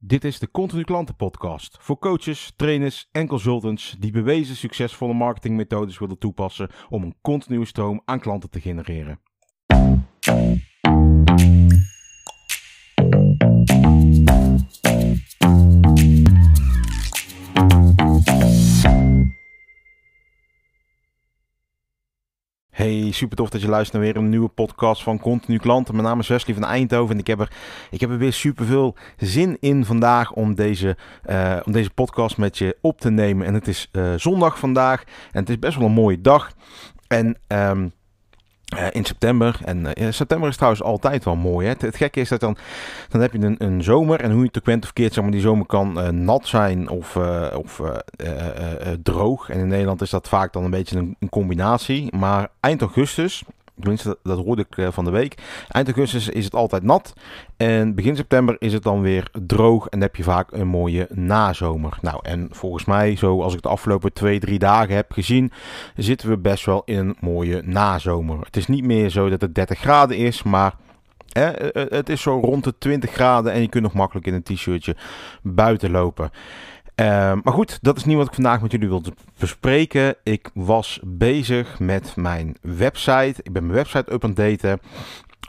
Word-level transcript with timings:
Dit 0.00 0.24
is 0.24 0.38
de 0.38 0.50
Continu 0.50 0.82
Klanten 0.82 1.16
Podcast 1.16 1.76
voor 1.80 1.98
coaches, 1.98 2.52
trainers 2.56 3.08
en 3.12 3.26
consultants 3.26 3.96
die 3.98 4.12
bewezen 4.12 4.56
succesvolle 4.56 5.14
marketingmethodes 5.14 5.98
willen 5.98 6.18
toepassen 6.18 6.70
om 6.88 7.02
een 7.02 7.14
continue 7.20 7.64
stroom 7.64 8.02
aan 8.04 8.20
klanten 8.20 8.50
te 8.50 8.60
genereren. 8.60 9.20
Hey, 22.88 23.10
super 23.10 23.36
tof 23.36 23.50
dat 23.50 23.60
je 23.60 23.68
luistert 23.68 23.92
naar 23.92 24.12
weer 24.12 24.22
een 24.22 24.28
nieuwe 24.28 24.48
podcast 24.48 25.02
van 25.02 25.18
Continu 25.18 25.58
Klanten. 25.58 25.94
Mijn 25.94 26.06
naam 26.06 26.18
is 26.18 26.28
Wesley 26.28 26.54
van 26.54 26.64
Eindhoven 26.64 27.14
en 27.14 27.20
ik 27.20 27.26
heb 27.26 27.40
er, 27.40 27.52
ik 27.90 28.00
heb 28.00 28.10
er 28.10 28.18
weer 28.18 28.32
super 28.32 28.64
veel 28.64 28.94
zin 29.16 29.56
in 29.60 29.84
vandaag 29.84 30.32
om 30.32 30.54
deze, 30.54 30.96
uh, 31.30 31.56
om 31.64 31.72
deze 31.72 31.90
podcast 31.90 32.36
met 32.36 32.58
je 32.58 32.76
op 32.80 33.00
te 33.00 33.10
nemen. 33.10 33.46
En 33.46 33.54
het 33.54 33.68
is 33.68 33.88
uh, 33.92 34.14
zondag 34.16 34.58
vandaag 34.58 35.02
en 35.32 35.40
het 35.40 35.48
is 35.48 35.58
best 35.58 35.76
wel 35.76 35.86
een 35.86 35.92
mooie 35.92 36.20
dag. 36.20 36.52
En 37.06 37.38
um, 37.48 37.92
uh, 38.76 38.86
in 38.90 39.04
september. 39.04 39.58
En 39.64 39.86
uh, 40.00 40.10
september 40.10 40.48
is 40.48 40.56
trouwens 40.56 40.82
altijd 40.82 41.24
wel 41.24 41.36
mooi. 41.36 41.66
Hè? 41.66 41.74
Het, 41.78 41.96
gekke 41.96 42.20
is 42.20 42.28
dat 42.28 42.40
dan, 42.40 42.56
dan 43.08 43.20
heb 43.20 43.32
je 43.32 43.38
een, 43.38 43.54
een 43.58 43.82
zomer. 43.82 44.20
En 44.20 44.30
hoe 44.30 44.40
je 44.40 44.46
het 44.46 44.58
ook 44.58 44.64
bent 44.64 44.84
of 44.84 44.92
keert, 44.92 45.12
zeg 45.12 45.22
maar, 45.22 45.32
die 45.32 45.40
zomer 45.40 45.66
kan 45.66 45.98
uh, 45.98 46.08
nat 46.08 46.46
zijn 46.46 46.88
of, 46.88 47.16
of 47.54 47.82
droog. 49.02 49.50
En 49.50 49.58
in 49.58 49.68
Nederland 49.68 50.00
is 50.00 50.10
dat 50.10 50.28
vaak 50.28 50.52
dan 50.52 50.64
een 50.64 50.70
beetje 50.70 50.98
een 50.98 51.28
combinatie. 51.30 52.16
Maar 52.16 52.48
eind 52.60 52.80
augustus, 52.80 53.44
Tenminste, 53.80 54.18
dat, 54.22 54.38
hoorde 54.38 54.66
ik 54.68 54.76
uh, 54.76 54.88
van 54.90 55.04
de 55.04 55.10
week. 55.10 55.34
Eind 55.68 55.86
augustus 55.86 56.28
is 56.28 56.44
het 56.44 56.54
altijd 56.54 56.82
nat. 56.82 57.12
En 57.56 57.94
begin 57.94 58.16
september 58.16 58.56
is 58.58 58.72
het 58.72 58.82
dan 58.82 59.00
weer 59.00 59.30
droog. 59.46 59.82
En 59.82 59.90
dan 59.90 60.00
heb 60.00 60.16
je 60.16 60.22
vaak 60.22 60.52
een 60.52 60.68
mooie 60.68 61.06
nazomer. 61.10 61.98
Nou, 62.02 62.18
en 62.22 62.48
volgens 62.50 62.84
mij, 62.84 63.16
zo 63.16 63.42
als 63.42 63.54
ik 63.54 63.62
de 63.62 63.68
afgelopen 63.68 64.12
twee, 64.12 64.40
drie 64.40 64.58
dagen 64.58 64.94
heb 64.94 65.12
gezien, 65.12 65.52
zitten 65.96 66.28
we 66.28 66.38
best 66.38 66.64
wel 66.64 66.82
in 66.84 66.98
een 66.98 67.16
mooie 67.20 67.62
nazomer. 67.64 68.38
Het 68.40 68.56
is 68.56 68.66
niet 68.66 68.84
meer 68.84 69.10
zo 69.10 69.28
dat 69.28 69.40
het 69.40 69.54
30 69.54 69.78
graden 69.78 70.16
is, 70.16 70.42
maar 70.42 70.74
hè, 71.28 71.50
het 71.72 72.08
is 72.08 72.22
zo 72.22 72.40
rond 72.40 72.64
de 72.64 72.78
20 72.78 73.10
graden. 73.10 73.52
En 73.52 73.60
je 73.60 73.68
kunt 73.68 73.82
nog 73.82 73.92
makkelijk 73.92 74.26
in 74.26 74.34
een 74.34 74.42
t-shirtje 74.42 74.96
buiten 75.42 75.90
lopen. 75.90 76.30
Uh, 77.00 77.06
maar 77.42 77.52
goed, 77.52 77.78
dat 77.82 77.96
is 77.96 78.04
niet 78.04 78.16
wat 78.16 78.26
ik 78.26 78.34
vandaag 78.34 78.60
met 78.60 78.72
jullie 78.72 78.88
wilde 78.88 79.12
bespreken. 79.38 80.16
Ik 80.22 80.50
was 80.54 81.00
bezig 81.04 81.78
met 81.78 82.16
mijn 82.16 82.56
website. 82.60 83.34
Ik 83.42 83.52
ben 83.52 83.66
mijn 83.66 83.76
website 83.76 84.12
up 84.12 84.24
aan 84.24 84.30
het 84.30 84.38
daten. 84.38 84.80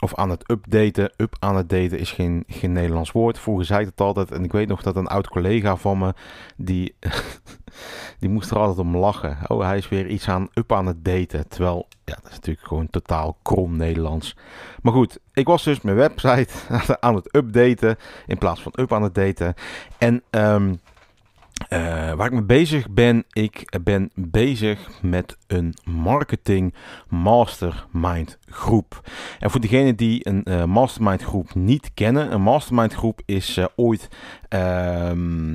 Of 0.00 0.14
aan 0.14 0.30
het 0.30 0.50
updaten. 0.50 1.12
Up 1.16 1.36
aan 1.38 1.56
het 1.56 1.68
daten 1.68 1.98
is 1.98 2.12
geen, 2.12 2.44
geen 2.46 2.72
Nederlands 2.72 3.12
woord. 3.12 3.38
Vroeger 3.38 3.64
zei 3.64 3.80
ik 3.80 3.86
het 3.86 4.00
altijd. 4.00 4.30
En 4.30 4.44
ik 4.44 4.52
weet 4.52 4.68
nog 4.68 4.82
dat 4.82 4.96
een 4.96 5.06
oud 5.06 5.28
collega 5.28 5.76
van 5.76 5.98
me. 5.98 6.14
Die, 6.56 6.94
die 8.20 8.28
moest 8.30 8.50
er 8.50 8.58
altijd 8.58 8.78
om 8.78 8.96
lachen. 8.96 9.38
Oh, 9.46 9.60
hij 9.60 9.76
is 9.76 9.88
weer 9.88 10.06
iets 10.06 10.28
aan 10.28 10.48
up 10.54 10.72
aan 10.72 10.86
het 10.86 11.04
daten. 11.04 11.48
Terwijl, 11.48 11.86
ja, 12.04 12.14
dat 12.14 12.30
is 12.30 12.36
natuurlijk 12.36 12.66
gewoon 12.66 12.90
totaal 12.90 13.36
krom 13.42 13.76
Nederlands. 13.76 14.36
Maar 14.82 14.92
goed, 14.92 15.18
ik 15.32 15.46
was 15.46 15.64
dus 15.64 15.80
mijn 15.80 15.96
website 15.96 16.52
aan 17.00 17.14
het 17.14 17.36
updaten. 17.36 17.96
In 18.26 18.38
plaats 18.38 18.62
van 18.62 18.72
up 18.76 18.92
aan 18.92 19.02
het 19.02 19.14
daten. 19.14 19.54
En 19.98 20.22
um, 20.30 20.80
uh, 21.68 22.12
waar 22.12 22.26
ik 22.26 22.32
mee 22.32 22.42
bezig 22.42 22.90
ben, 22.90 23.24
ik 23.32 23.78
ben 23.82 24.10
bezig 24.14 24.88
met 25.02 25.36
een 25.46 25.74
marketing 25.84 26.74
mastermind 27.08 28.38
groep. 28.46 29.10
En 29.38 29.50
voor 29.50 29.60
degenen 29.60 29.96
die 29.96 30.28
een 30.28 30.42
uh, 30.44 30.64
mastermind 30.64 31.22
groep 31.22 31.54
niet 31.54 31.90
kennen, 31.94 32.32
een 32.32 32.42
mastermind 32.42 32.94
groep 32.94 33.20
is 33.24 33.56
uh, 33.56 33.64
ooit 33.76 34.08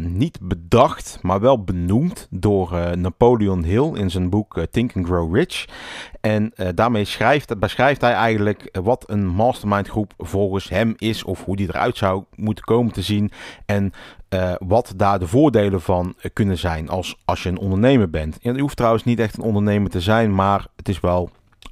niet 0.02 0.40
bedacht, 0.42 1.20
maar 1.22 1.40
wel 1.40 1.64
benoemd 1.64 2.28
door 2.30 2.98
Napoleon 2.98 3.64
Hill 3.64 3.92
in 3.94 4.10
zijn 4.10 4.30
boek 4.30 4.66
Think 4.72 4.96
and 4.96 5.06
Grow 5.06 5.36
Rich. 5.36 5.66
En 6.22 6.54
daarmee 6.76 7.06
schrijft, 7.06 7.60
beschrijft 7.60 8.02
hij 8.02 8.14
eigenlijk 8.14 8.70
wat 8.82 9.04
een 9.10 9.28
mastermind 9.28 9.88
groep 9.88 10.14
volgens 10.18 10.70
hem 10.70 10.94
is 10.98 11.24
of 11.24 11.46
hoe 11.46 11.56
die 11.56 11.68
eruit 11.68 11.98
zou 11.98 12.24
moeten 12.36 12.64
komen 12.64 12.94
te 12.94 13.02
zien. 13.02 13.32
En 13.66 13.94
uh, 14.36 14.54
wat 14.60 14.94
daar 14.96 15.20
de 15.20 15.28
voordelen 15.28 15.82
van 15.82 16.16
kunnen 16.34 16.58
zijn 16.58 16.90
als, 16.90 17.18
als 17.26 17.44
je 17.44 17.50
een 17.50 17.58
ondernemer 17.58 18.10
bent. 18.10 18.38
Je 18.42 18.60
hoeft 18.60 18.78
trouwens 18.78 19.04
niet 19.04 19.20
echt 19.20 19.38
een 19.38 19.44
ondernemer 19.44 19.90
te 19.90 20.02
zijn, 20.02 20.36
maar 20.36 20.68
het 20.76 20.90
is 20.90 21.00
wel, 21.00 21.30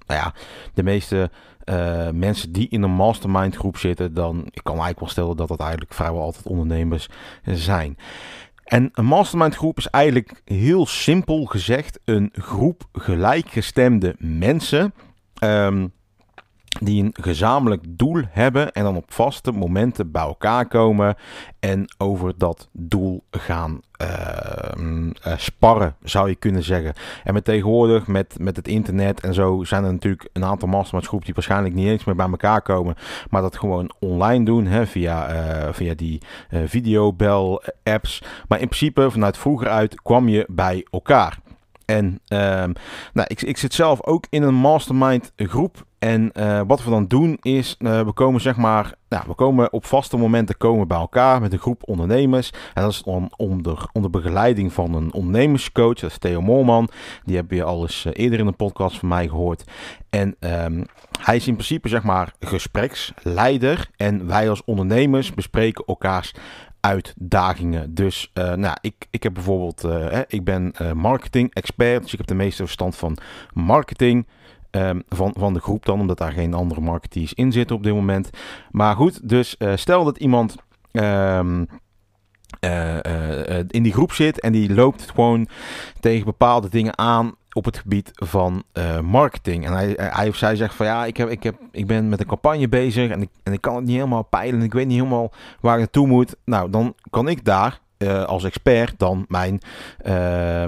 nou 0.08 0.20
ja, 0.20 0.34
de 0.74 0.84
meeste 0.84 1.30
uh, 1.66 2.10
mensen 2.10 2.52
die 2.52 2.70
in 2.70 2.82
een 2.82 2.92
mastermind 2.92 3.56
groep 3.56 3.78
zitten, 3.78 4.14
dan 4.14 4.40
ik 4.40 4.64
kan 4.64 4.74
eigenlijk 4.74 5.00
wel 5.00 5.10
stellen 5.10 5.38
dat 5.38 5.48
dat 5.48 5.60
eigenlijk 5.60 5.94
vrijwel 5.94 6.22
altijd 6.22 6.46
ondernemers 6.46 7.10
zijn. 7.44 7.98
En 8.64 8.90
een 8.94 9.06
mastermind 9.06 9.56
groep 9.56 9.78
is 9.78 9.88
eigenlijk 9.88 10.42
heel 10.46 10.86
simpel 10.86 11.46
gezegd 11.46 12.00
een 12.06 12.30
groep 12.34 12.84
gelijkgestemde 12.94 14.16
mensen. 14.18 14.94
Um, 15.44 15.92
die 16.82 17.04
een 17.04 17.16
gezamenlijk 17.22 17.84
doel 17.88 18.22
hebben 18.30 18.72
en 18.72 18.84
dan 18.84 18.96
op 18.96 19.14
vaste 19.14 19.52
momenten 19.52 20.12
bij 20.12 20.22
elkaar 20.22 20.68
komen 20.68 21.16
en 21.60 21.86
over 21.98 22.34
dat 22.38 22.70
doel 22.72 23.24
gaan 23.32 23.82
uh, 24.02 24.08
uh, 25.28 25.34
sparren, 25.38 25.96
zou 26.04 26.30
je 26.30 26.36
kunnen 26.36 26.64
zeggen. 26.64 26.94
En 27.24 27.34
met 27.34 27.46
tegenwoordig, 27.46 28.08
met, 28.08 28.36
met 28.40 28.56
het 28.56 28.68
internet 28.68 29.22
en 29.22 29.34
zo, 29.34 29.64
zijn 29.64 29.84
er 29.84 29.92
natuurlijk 29.92 30.30
een 30.34 30.46
aantal 30.46 30.68
mastermindsgroepen 30.68 31.26
die 31.26 31.36
waarschijnlijk 31.36 31.76
niet 31.76 31.88
eens 31.88 32.04
meer 32.04 32.16
bij 32.16 32.30
elkaar 32.30 32.62
komen, 32.62 32.96
maar 33.30 33.42
dat 33.42 33.58
gewoon 33.58 33.92
online 34.00 34.46
doen, 34.46 34.66
hè, 34.66 34.86
via, 34.86 35.34
uh, 35.34 35.74
via 35.74 35.94
die 35.94 36.22
videobel-apps. 36.66 38.24
Maar 38.48 38.60
in 38.60 38.68
principe, 38.68 39.12
vanuit 39.12 39.38
vroeger 39.38 39.68
uit, 39.68 40.02
kwam 40.02 40.30
je 40.30 40.46
bij 40.50 40.86
elkaar. 40.92 41.38
En 41.86 42.06
um, 42.06 42.74
nou, 43.14 43.28
ik, 43.28 43.42
ik 43.42 43.58
zit 43.58 43.74
zelf 43.74 44.06
ook 44.06 44.26
in 44.30 44.44
een 44.44 44.56
mastermind 44.56 45.32
groep. 45.36 45.86
En 46.00 46.32
uh, 46.34 46.62
wat 46.68 46.84
we 46.84 46.90
dan 46.90 47.08
doen 47.08 47.38
is, 47.42 47.76
uh, 47.80 48.02
we 48.02 48.12
komen 48.12 48.42
zeg 48.42 48.56
maar, 48.58 48.94
nou, 49.10 49.24
we 49.28 49.34
komen 49.34 49.74
op 49.74 49.86
vaste 49.86 50.18
momenten 50.18 50.58
komen 50.58 50.88
bij 50.88 50.98
elkaar 50.98 51.42
met 51.42 51.54
een 51.54 51.60
groep 51.60 51.82
ondernemers. 51.86 52.52
En 52.74 52.82
dat 52.82 52.92
is 52.92 53.04
dan 53.04 53.34
onder, 53.38 53.86
onder 53.92 54.10
begeleiding 54.12 54.74
van 54.74 54.94
een 54.94 55.14
ondernemerscoach, 55.14 56.00
dat 56.00 56.10
is 56.10 56.18
Theo 56.18 56.42
Moorman. 56.42 56.90
Die 57.26 57.36
heb 57.36 57.52
je 57.52 57.64
al 57.64 57.82
eens 57.82 58.06
uh, 58.06 58.14
eerder 58.16 58.40
in 58.40 58.48
een 58.48 58.56
podcast 58.56 59.00
van 59.00 59.10
mij 59.10 59.28
gehoord. 59.28 59.64
En 60.10 60.36
um, 60.40 60.86
hij 61.22 61.36
is 61.36 61.48
in 61.48 61.54
principe 61.54 61.88
zeg 61.88 62.04
maar 62.04 62.34
gespreksleider. 62.40 63.90
En 63.96 64.28
wij 64.28 64.50
als 64.50 64.64
ondernemers 64.66 65.34
bespreken 65.34 65.86
elkaars 65.86 66.34
uitdagingen. 66.86 67.94
Dus 67.94 68.32
uh, 68.34 68.54
nou, 68.54 68.78
ik, 68.82 69.08
ik 69.10 69.24
heb 69.24 69.34
bijvoorbeeld, 69.34 69.84
uh, 69.84 70.20
ik 70.28 70.44
ben 70.44 70.74
uh, 70.82 70.92
marketing 70.92 71.54
expert, 71.54 72.02
dus 72.02 72.12
ik 72.12 72.18
heb 72.18 72.28
de 72.28 72.34
meeste 72.34 72.64
verstand 72.64 72.96
van 72.96 73.18
marketing. 73.54 74.28
Um, 74.72 75.04
van, 75.10 75.34
van 75.38 75.54
de 75.54 75.60
groep 75.60 75.86
dan, 75.86 76.00
omdat 76.00 76.18
daar 76.18 76.32
geen 76.32 76.54
andere 76.54 76.82
marketeers 76.82 77.34
in 77.34 77.52
zitten 77.52 77.76
op 77.76 77.84
dit 77.84 77.94
moment. 77.94 78.30
Maar 78.72 78.96
goed, 78.96 79.30
dus 79.30 79.58
stel 79.76 80.04
dat 80.04 80.18
iemand 80.18 80.56
uh, 80.92 81.40
in 83.68 83.84
die 83.84 83.94
groep 83.94 84.12
zit 84.12 84.40
en 84.40 84.52
die 84.52 84.74
loopt 84.74 85.12
gewoon 85.12 85.48
tegen 86.00 86.26
bepaalde 86.26 86.70
dingen 86.70 86.98
aan 86.98 87.36
op 87.54 87.66
het 87.66 87.78
gebied 87.78 88.12
van 88.14 88.64
uh, 88.74 89.00
marketing. 89.00 89.66
En 89.66 89.74
hij, 89.74 89.94
hij 89.98 90.28
of 90.28 90.36
zij 90.36 90.56
zegt 90.56 90.76
van 90.76 90.86
ja, 90.86 91.06
ik, 91.06 91.18
heb, 91.18 91.30
ik, 91.30 91.44
heb, 91.44 91.56
ik 91.72 91.88
ben 91.88 92.10
met 92.10 92.20
een 92.20 92.26
campagne 92.26 92.70
bezig 92.70 93.12
en 93.12 93.22
ik, 93.22 93.30
en 93.44 93.54
ik 93.54 93.62
kan 93.62 93.76
het 93.76 93.86
niet 93.86 93.96
helemaal 93.96 94.24
peilen. 94.24 94.62
Ik 94.62 94.74
weet 94.74 94.88
niet 94.88 94.98
helemaal 94.98 95.32
waar 95.60 95.74
ik 95.74 95.80
naartoe 95.80 96.08
moet. 96.08 96.36
Nou, 96.46 96.70
dan 96.70 96.96
kan 97.10 97.28
ik 97.28 97.46
daar 97.46 97.80
uh, 97.98 98.24
als 98.24 98.44
expert 98.44 98.94
dan 98.98 99.26
mijn, 99.28 99.62
uh, 100.06 100.64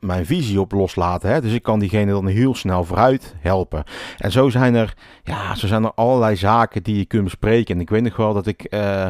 mijn 0.00 0.26
visie 0.26 0.60
op 0.60 0.72
loslaten. 0.72 1.30
Hè? 1.30 1.40
Dus 1.40 1.52
ik 1.52 1.62
kan 1.62 1.78
diegene 1.78 2.12
dan 2.12 2.26
heel 2.26 2.54
snel 2.54 2.84
vooruit 2.84 3.34
helpen. 3.40 3.84
En 4.18 4.32
zo 4.32 4.48
zijn 4.48 4.74
er, 4.74 4.94
ja, 5.24 5.54
zo 5.54 5.66
zijn 5.66 5.84
er 5.84 5.92
allerlei 5.94 6.36
zaken 6.36 6.82
die 6.82 6.96
je 6.96 7.04
kunt 7.04 7.24
bespreken. 7.24 7.74
En 7.74 7.80
ik 7.80 7.90
weet 7.90 8.02
nog 8.02 8.16
wel 8.16 8.34
dat 8.34 8.46
ik 8.46 8.66
uh, 8.74 9.06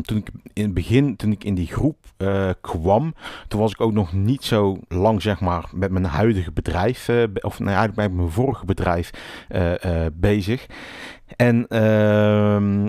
toen 0.00 0.16
ik 0.16 0.30
in 0.52 0.62
het 0.62 0.74
begin, 0.74 1.16
toen 1.16 1.32
ik 1.32 1.44
in 1.44 1.54
die 1.54 1.66
groep 1.66 1.96
uh, 2.18 2.50
kwam, 2.60 3.14
toen 3.48 3.60
was 3.60 3.72
ik 3.72 3.80
ook 3.80 3.92
nog 3.92 4.12
niet 4.12 4.44
zo 4.44 4.78
lang, 4.88 5.22
zeg 5.22 5.40
maar, 5.40 5.64
met 5.74 5.90
mijn 5.90 6.04
huidige 6.04 6.52
bedrijf, 6.52 7.08
uh, 7.08 7.22
of 7.40 7.58
nou, 7.58 7.76
eigenlijk 7.76 7.96
met 7.96 8.12
mijn 8.12 8.30
vorige 8.30 8.64
bedrijf 8.64 9.10
bezig. 10.12 10.66
En 11.36 11.66
ehm, 11.68 12.88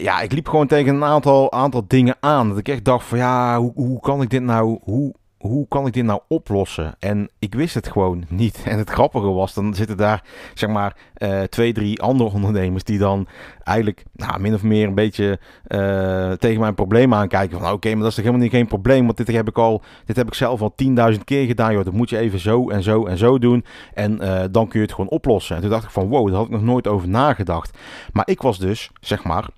ja, 0.00 0.20
ik 0.20 0.32
liep 0.32 0.48
gewoon 0.48 0.66
tegen 0.66 0.94
een 0.94 1.04
aantal, 1.04 1.52
aantal 1.52 1.84
dingen 1.86 2.16
aan. 2.20 2.48
Dat 2.48 2.58
ik 2.58 2.68
echt 2.68 2.84
dacht 2.84 3.06
van 3.06 3.18
ja, 3.18 3.58
hoe, 3.58 3.72
hoe 3.74 4.00
kan 4.00 4.22
ik 4.22 4.30
dit 4.30 4.42
nou, 4.42 4.78
hoe, 4.82 5.14
hoe 5.46 5.68
kan 5.68 5.86
ik 5.86 5.92
dit 5.92 6.04
nou 6.04 6.20
oplossen? 6.28 6.94
En 6.98 7.28
ik 7.38 7.54
wist 7.54 7.74
het 7.74 7.88
gewoon 7.88 8.24
niet. 8.28 8.62
En 8.64 8.78
het 8.78 8.90
grappige 8.90 9.26
was, 9.26 9.54
dan 9.54 9.74
zitten 9.74 9.96
daar 9.96 10.24
zeg 10.54 10.70
maar 10.70 10.96
uh, 11.18 11.42
twee, 11.42 11.72
drie 11.72 12.02
andere 12.02 12.30
ondernemers 12.30 12.84
die 12.84 12.98
dan 12.98 13.26
eigenlijk 13.64 14.04
nou, 14.12 14.40
min 14.40 14.54
of 14.54 14.62
meer 14.62 14.86
een 14.86 14.94
beetje 14.94 15.38
uh, 15.68 16.32
tegen 16.32 16.60
mijn 16.60 16.74
probleem 16.74 17.14
aankijken. 17.14 17.60
Van 17.60 17.72
oké, 17.72 17.88
maar 17.88 17.98
dat 17.98 18.08
is 18.08 18.14
toch 18.14 18.24
helemaal 18.24 18.44
niet 18.44 18.54
geen 18.54 18.66
probleem, 18.66 19.04
want 19.04 19.16
dit 19.16 19.26
heb 19.26 19.48
ik 19.48 19.58
al, 19.58 19.82
dit 20.04 20.16
heb 20.16 20.26
ik 20.26 20.34
zelf 20.34 20.60
al 20.62 20.74
10.000 21.12 21.24
keer 21.24 21.46
gedaan. 21.46 21.72
Joh, 21.72 21.84
dat 21.84 21.92
moet 21.92 22.10
je 22.10 22.18
even 22.18 22.38
zo 22.38 22.68
en 22.70 22.82
zo 22.82 23.06
en 23.06 23.18
zo 23.18 23.38
doen. 23.38 23.64
En 23.94 24.18
uh, 24.22 24.44
dan 24.50 24.68
kun 24.68 24.80
je 24.80 24.86
het 24.86 24.94
gewoon 24.94 25.10
oplossen. 25.10 25.56
En 25.56 25.62
toen 25.62 25.70
dacht 25.70 25.84
ik 25.84 25.90
van 25.90 26.08
wow, 26.08 26.26
daar 26.26 26.36
had 26.36 26.46
ik 26.46 26.52
nog 26.52 26.62
nooit 26.62 26.86
over 26.86 27.08
nagedacht. 27.08 27.78
Maar 28.12 28.28
ik 28.28 28.42
was 28.42 28.58
dus, 28.58 28.90
zeg 29.00 29.24
maar 29.24 29.48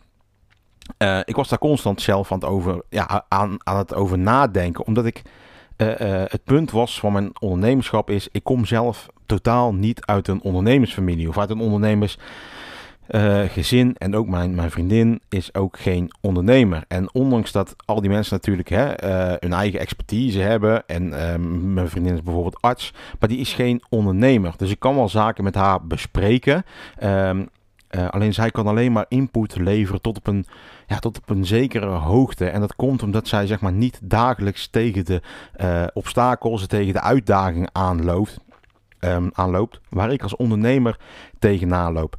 ik 1.25 1.37
was 1.37 1.49
daar 1.49 1.59
constant 1.59 2.01
zelf 2.01 2.33
aan 2.33 2.39
het 2.39 2.49
over, 2.49 2.83
ja, 2.89 3.25
aan, 3.29 3.57
aan 3.59 3.77
het 3.77 3.95
over 3.95 4.19
nadenken. 4.19 4.87
Omdat 4.87 5.05
ik 5.05 5.23
uh, 5.79 5.89
uh, 5.89 6.23
het 6.27 6.45
punt 6.45 6.71
was 6.71 7.01
van 7.01 7.13
mijn 7.13 7.31
ondernemerschap 7.41 8.11
is, 8.11 8.29
ik 8.33 8.45
kom 8.45 8.65
zelf 8.65 9.09
totaal 9.27 9.75
niet 9.75 10.05
uit 10.05 10.29
een 10.29 10.43
ondernemersfamilie 10.43 11.29
of 11.29 11.39
uit 11.39 11.51
een 11.51 11.61
ondernemers 11.61 12.19
uh, 13.11 13.41
gezin 13.43 13.95
en 13.97 14.17
ook 14.17 14.29
mijn, 14.29 14.55
mijn 14.55 14.71
vriendin 14.71 15.21
is 15.29 15.55
ook 15.55 15.79
geen 15.79 16.11
ondernemer. 16.21 16.85
En 16.89 17.15
ondanks 17.15 17.53
dat 17.53 17.77
al 17.85 18.01
die 18.01 18.11
mensen 18.11 18.35
natuurlijk 18.35 18.69
hè, 18.69 18.85
hun 19.41 19.53
eigen 19.53 19.81
expertise 19.81 20.41
hebben. 20.41 20.87
En 20.87 21.07
uh, 21.07 21.35
mijn 21.75 21.89
vriendin 21.89 22.15
is 22.15 22.23
bijvoorbeeld 22.23 22.63
arts, 22.63 22.93
maar 23.19 23.29
die 23.29 23.39
is 23.39 23.53
geen 23.53 23.83
ondernemer. 23.89 24.53
Dus 24.57 24.71
ik 24.71 24.79
kan 24.79 24.95
wel 24.95 25.09
zaken 25.09 25.45
met 25.45 25.55
haar 25.55 25.87
bespreken. 25.87 26.65
Um, 27.05 27.49
alleen 28.11 28.35
zij 28.35 28.51
kan 28.51 28.67
alleen 28.67 28.93
maar 28.93 29.07
input 29.09 29.57
leveren 29.57 30.01
tot 30.01 30.17
op, 30.17 30.27
een, 30.27 30.47
ja, 30.89 30.99
tot 30.99 31.19
op 31.19 31.31
een 31.31 31.47
zekere 31.47 31.87
hoogte. 31.87 32.49
En 32.49 32.61
dat 32.61 32.77
komt 32.77 33.03
omdat 33.03 33.29
zij 33.29 33.47
zeg 33.47 33.61
maar 33.61 33.73
niet 33.73 34.01
dagelijks 34.03 34.69
tegen 34.69 35.05
de 35.05 35.21
obstakels, 35.93 36.67
tegen 36.67 36.93
de 36.93 37.01
uitdagingen 37.01 37.71
aanloopt. 37.73 38.39
Um, 39.01 39.31
aanloopt, 39.33 39.81
waar 39.89 40.13
ik 40.13 40.23
als 40.23 40.37
ondernemer 40.37 40.99
tegenaan 41.39 41.93
loop. 41.93 42.17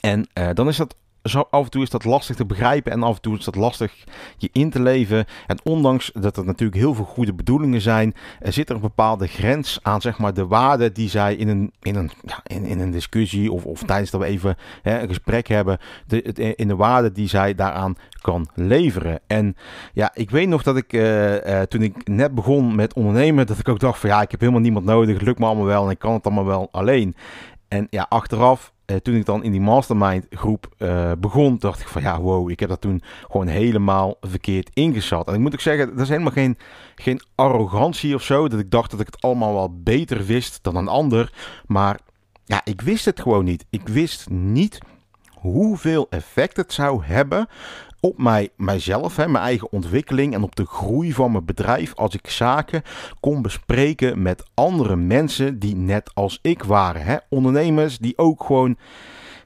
En 0.00 0.28
uh, 0.34 0.48
dan 0.54 0.68
is 0.68 0.76
dat 0.76 0.96
af 1.34 1.64
en 1.64 1.70
toe 1.70 1.82
is 1.82 1.90
dat 1.90 2.04
lastig 2.04 2.36
te 2.36 2.46
begrijpen 2.46 2.92
en 2.92 3.02
af 3.02 3.14
en 3.14 3.20
toe 3.20 3.38
is 3.38 3.44
dat 3.44 3.54
lastig 3.54 4.04
je 4.36 4.48
in 4.52 4.70
te 4.70 4.82
leven. 4.82 5.24
En 5.46 5.58
ondanks 5.64 6.10
dat 6.14 6.36
er 6.36 6.44
natuurlijk 6.44 6.78
heel 6.78 6.94
veel 6.94 7.04
goede 7.04 7.34
bedoelingen 7.34 7.80
zijn, 7.80 8.14
er 8.40 8.52
zit 8.52 8.68
er 8.68 8.74
een 8.74 8.80
bepaalde 8.80 9.26
grens 9.26 9.78
aan, 9.82 10.00
zeg 10.00 10.18
maar, 10.18 10.34
de 10.34 10.46
waarde 10.46 10.92
die 10.92 11.08
zij 11.08 11.34
in 11.34 11.48
een, 11.48 11.72
in 11.82 11.94
een, 11.94 12.10
ja, 12.22 12.40
in, 12.42 12.64
in 12.64 12.80
een 12.80 12.90
discussie 12.90 13.52
of, 13.52 13.64
of 13.64 13.82
tijdens 13.82 14.10
dat 14.10 14.20
we 14.20 14.26
even 14.26 14.56
hè, 14.82 15.00
een 15.00 15.08
gesprek 15.08 15.46
hebben, 15.46 15.78
de, 16.06 16.22
in 16.54 16.68
de 16.68 16.76
waarde 16.76 17.12
die 17.12 17.28
zij 17.28 17.54
daaraan 17.54 17.96
kan 18.20 18.48
leveren. 18.54 19.20
En 19.26 19.56
ja, 19.92 20.10
ik 20.14 20.30
weet 20.30 20.48
nog 20.48 20.62
dat 20.62 20.76
ik 20.76 20.92
uh, 20.92 21.46
uh, 21.46 21.62
toen 21.62 21.82
ik 21.82 22.08
net 22.08 22.34
begon 22.34 22.74
met 22.74 22.94
ondernemen, 22.94 23.46
dat 23.46 23.58
ik 23.58 23.68
ook 23.68 23.80
dacht 23.80 24.00
van 24.00 24.10
ja, 24.10 24.22
ik 24.22 24.30
heb 24.30 24.40
helemaal 24.40 24.60
niemand 24.60 24.84
nodig, 24.84 25.14
het 25.14 25.26
lukt 25.26 25.38
me 25.38 25.46
allemaal 25.46 25.64
wel 25.64 25.84
en 25.84 25.90
ik 25.90 25.98
kan 25.98 26.12
het 26.12 26.24
allemaal 26.24 26.44
wel 26.44 26.68
alleen. 26.70 27.14
En 27.68 27.86
ja, 27.90 28.06
achteraf 28.08 28.72
uh, 28.86 28.96
toen 28.96 29.14
ik 29.14 29.24
dan 29.24 29.42
in 29.44 29.50
die 29.50 29.60
mastermind 29.60 30.26
groep 30.30 30.74
uh, 30.78 31.12
begon, 31.18 31.58
dacht 31.58 31.80
ik 31.80 31.88
van 31.88 32.02
ja, 32.02 32.20
wow, 32.20 32.50
ik 32.50 32.60
heb 32.60 32.68
dat 32.68 32.80
toen 32.80 33.02
gewoon 33.30 33.46
helemaal 33.46 34.16
verkeerd 34.20 34.70
ingeschat. 34.72 35.28
En 35.28 35.34
ik 35.34 35.40
moet 35.40 35.52
ook 35.52 35.60
zeggen, 35.60 35.88
dat 35.88 36.00
is 36.00 36.08
helemaal 36.08 36.32
geen, 36.32 36.58
geen 36.94 37.20
arrogantie 37.34 38.14
of 38.14 38.22
zo, 38.22 38.48
dat 38.48 38.60
ik 38.60 38.70
dacht 38.70 38.90
dat 38.90 39.00
ik 39.00 39.06
het 39.06 39.22
allemaal 39.22 39.54
wel 39.54 39.80
beter 39.82 40.24
wist 40.24 40.58
dan 40.62 40.76
een 40.76 40.88
ander. 40.88 41.32
Maar 41.66 41.98
ja, 42.44 42.60
ik 42.64 42.80
wist 42.80 43.04
het 43.04 43.20
gewoon 43.20 43.44
niet. 43.44 43.66
Ik 43.70 43.88
wist 43.88 44.30
niet 44.30 44.78
hoeveel 45.30 46.06
effect 46.10 46.56
het 46.56 46.72
zou 46.72 47.04
hebben 47.04 47.48
op 48.06 48.18
mij, 48.18 48.48
mijzelf, 48.56 49.16
hè, 49.16 49.28
mijn 49.28 49.44
eigen 49.44 49.72
ontwikkeling 49.72 50.34
en 50.34 50.42
op 50.42 50.56
de 50.56 50.66
groei 50.66 51.12
van 51.12 51.32
mijn 51.32 51.44
bedrijf 51.44 51.94
als 51.94 52.14
ik 52.14 52.30
zaken 52.30 52.82
kon 53.20 53.42
bespreken 53.42 54.22
met 54.22 54.44
andere 54.54 54.96
mensen 54.96 55.58
die 55.58 55.76
net 55.76 56.10
als 56.14 56.38
ik 56.42 56.62
waren. 56.62 57.02
Hè. 57.02 57.16
Ondernemers 57.28 57.98
die 57.98 58.18
ook 58.18 58.44
gewoon 58.44 58.76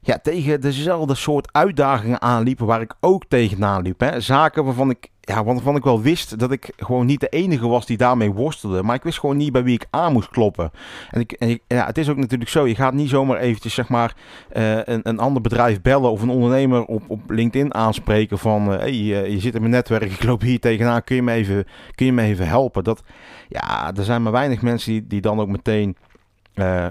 ja, 0.02 0.18
tegen 0.18 0.60
dezelfde 0.60 1.14
soort 1.14 1.52
uitdagingen 1.52 2.20
aanliepen 2.20 2.66
waar 2.66 2.80
ik 2.80 2.94
ook 3.00 3.24
tegenaan 3.28 3.82
liep. 3.82 4.00
Hè. 4.00 4.20
Zaken 4.20 4.64
waarvan 4.64 4.90
ik, 4.90 5.08
ja, 5.30 5.44
waarvan 5.44 5.76
ik 5.76 5.84
wel 5.84 6.00
wist 6.00 6.38
dat 6.38 6.52
ik 6.52 6.72
gewoon 6.76 7.06
niet 7.06 7.20
de 7.20 7.28
enige 7.28 7.68
was 7.68 7.86
die 7.86 7.96
daarmee 7.96 8.32
worstelde. 8.32 8.82
Maar 8.82 8.94
ik 8.94 9.02
wist 9.02 9.18
gewoon 9.18 9.36
niet 9.36 9.52
bij 9.52 9.62
wie 9.62 9.74
ik 9.74 9.86
aan 9.90 10.12
moest 10.12 10.28
kloppen. 10.28 10.70
En, 11.10 11.20
ik, 11.20 11.60
ja, 11.66 11.86
het 11.86 11.98
is 11.98 12.08
ook 12.08 12.16
natuurlijk 12.16 12.50
zo, 12.50 12.66
je 12.66 12.74
gaat 12.74 12.92
niet 12.92 13.08
zomaar 13.08 13.38
eventjes 13.38 13.74
zeg 13.74 13.88
maar 13.88 14.14
uh, 14.56 14.76
een, 14.76 15.00
een 15.02 15.18
ander 15.18 15.42
bedrijf 15.42 15.80
bellen 15.80 16.10
of 16.10 16.22
een 16.22 16.28
ondernemer 16.28 16.84
op, 16.84 17.02
op 17.06 17.30
LinkedIn 17.30 17.74
aanspreken 17.74 18.38
van... 18.38 18.72
Uh, 18.72 18.78
hey, 18.78 18.92
uh, 18.92 19.26
je 19.26 19.40
zit 19.40 19.54
in 19.54 19.60
mijn 19.60 19.72
netwerk, 19.72 20.12
ik 20.20 20.22
loop 20.22 20.40
hier 20.40 20.60
tegenaan, 20.60 21.04
kun 21.04 21.16
je 21.16 21.22
me 21.22 21.32
even, 21.32 21.66
kun 21.94 22.06
je 22.06 22.12
me 22.12 22.22
even 22.22 22.46
helpen? 22.46 22.84
Dat, 22.84 23.02
ja, 23.48 23.94
er 23.96 24.04
zijn 24.04 24.22
maar 24.22 24.32
weinig 24.32 24.62
mensen 24.62 24.92
die, 24.92 25.06
die 25.06 25.20
dan 25.20 25.40
ook 25.40 25.48
meteen 25.48 25.96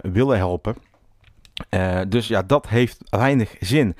willen 0.02 0.38
helpen. 0.38 0.76
Uh, 1.70 2.00
dus 2.08 2.28
ja, 2.28 2.42
dat 2.42 2.68
heeft 2.68 2.98
weinig 3.10 3.56
zin. 3.60 3.96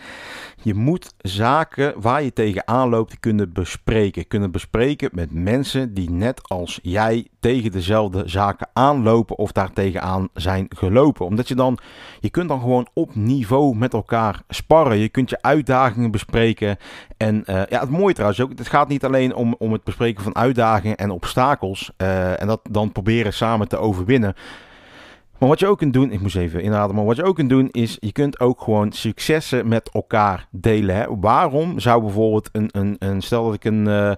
Je 0.62 0.74
moet 0.74 1.14
zaken 1.18 1.94
waar 2.02 2.24
je 2.24 2.34
tegenaan 2.34 2.90
loopt 2.90 3.20
kunnen 3.20 3.54
bespreken. 3.54 4.28
Kunnen 4.28 4.52
bespreken 4.52 5.10
met 5.14 5.32
mensen 5.32 5.94
die 5.94 6.10
net 6.10 6.50
als 6.50 6.80
jij 6.82 7.28
tegen 7.40 7.72
dezelfde 7.72 8.24
zaken 8.26 8.68
aanlopen 8.74 9.38
of 9.38 9.52
daar 9.52 9.74
tegenaan 9.74 10.30
zijn 10.34 10.66
gelopen. 10.70 11.26
Omdat 11.26 11.48
je 11.48 11.56
dan, 11.56 11.78
je 12.20 12.30
kunt 12.30 12.50
dan 12.50 12.60
gewoon 12.60 12.88
op 12.94 13.16
niveau 13.16 13.76
met 13.76 13.94
elkaar 13.94 14.42
sparren. 14.50 14.98
Je 14.98 15.10
kunt 15.10 15.30
je 15.30 15.42
uitdagingen 15.42 16.12
bespreken. 16.12 16.78
En 17.18 17.44
uh, 17.46 17.62
ja, 17.70 17.80
het 17.80 17.90
mooie 17.90 18.14
trouwens 18.14 18.42
ook, 18.42 18.50
het 18.56 18.68
gaat 18.68 18.88
niet 18.88 19.06
alleen 19.06 19.36
om, 19.36 19.56
om 19.58 19.72
het 19.72 19.84
bespreken 19.84 20.24
van 20.24 20.36
uitdagingen 20.36 20.98
en 20.98 21.12
obstakels. 21.12 21.92
Uh, 21.98 22.42
en 22.42 22.48
dat 22.48 22.60
dan 22.72 22.92
proberen 22.92 23.34
samen 23.34 23.68
te 23.68 23.78
overwinnen. 23.78 24.36
Maar 25.40 25.50
wat 25.50 25.60
je 25.60 25.68
ook 25.68 25.78
kunt 25.78 25.94
doen, 25.94 26.12
ik 26.12 26.22
moest 26.22 26.36
even 26.36 26.64
inademen, 26.64 26.96
maar 26.96 27.06
wat 27.06 27.16
je 27.16 27.24
ook 27.24 27.36
kunt 27.36 27.50
doen 27.50 27.70
is, 27.72 27.98
je 28.00 28.12
kunt 28.12 28.40
ook 28.40 28.62
gewoon 28.62 28.92
successen 28.92 29.68
met 29.68 29.90
elkaar 29.90 30.48
delen. 30.52 30.96
Hè? 30.96 31.06
Waarom 31.20 31.80
zou 31.80 32.02
bijvoorbeeld 32.02 32.50
een, 32.52 32.70
een, 32.72 32.96
een 33.00 33.22
stel 33.22 33.46
dat 33.46 33.54
ik 33.54 33.64
een, 33.64 33.86
een, 33.86 34.18